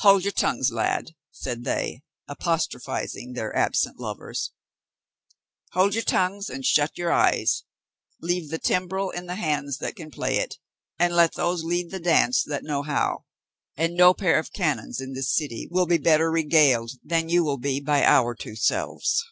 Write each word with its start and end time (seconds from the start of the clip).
"Hold 0.00 0.24
your 0.24 0.32
tongues, 0.32 0.72
lads," 0.72 1.12
said 1.30 1.62
they, 1.62 2.00
apostrophising 2.26 3.34
their 3.34 3.54
absent 3.54 3.96
lovers, 4.00 4.50
"hold 5.70 5.94
your 5.94 6.02
tongues 6.02 6.50
and 6.50 6.66
shut 6.66 6.98
your 6.98 7.12
eyes; 7.12 7.62
leave 8.20 8.50
the 8.50 8.58
timbrel 8.58 9.10
in 9.10 9.26
the 9.26 9.36
hands 9.36 9.78
that 9.78 9.94
can 9.94 10.10
play 10.10 10.38
it, 10.38 10.58
and 10.98 11.14
let 11.14 11.34
those 11.36 11.62
lead 11.62 11.92
the 11.92 12.00
dance 12.00 12.42
that 12.42 12.64
know 12.64 12.82
how, 12.82 13.24
and 13.76 13.94
no 13.94 14.12
pair 14.12 14.36
of 14.40 14.52
canons 14.52 15.00
in 15.00 15.12
this 15.12 15.32
city 15.32 15.68
will 15.70 15.86
be 15.86 15.96
better 15.96 16.28
regaled 16.28 16.90
than 17.04 17.28
you 17.28 17.44
will 17.44 17.56
be 17.56 17.78
by 17.78 18.02
our 18.04 18.34
two 18.34 18.56
selves." 18.56 19.24